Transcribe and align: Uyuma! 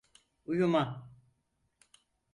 Uyuma! 0.45 1.09